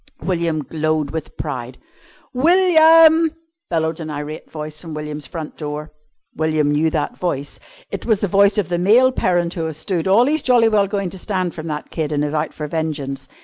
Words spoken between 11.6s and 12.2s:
that kid,